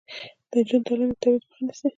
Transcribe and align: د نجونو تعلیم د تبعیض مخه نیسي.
د 0.49 0.51
نجونو 0.57 0.83
تعلیم 0.87 1.09
د 1.13 1.17
تبعیض 1.21 1.43
مخه 1.47 1.61
نیسي. 1.65 1.87